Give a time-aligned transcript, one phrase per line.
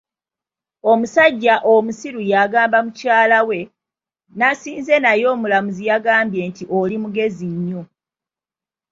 [0.91, 3.59] Omusajja omusiru yagamba mukyala we,
[4.37, 7.81] nasinze naye omulamuzi yagambye nti oli mugezi nnyo.